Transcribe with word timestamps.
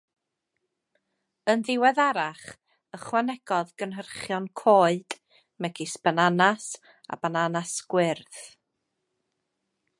Yn 1.51 1.65
ddiweddarach 1.67 2.45
ychwanegodd 2.99 3.75
gynhyrchion 3.83 4.49
coed 4.63 5.19
megis 5.67 5.95
bananas 6.09 6.67
a 7.17 7.23
bananas 7.27 7.79
gwyrdd. 7.95 8.45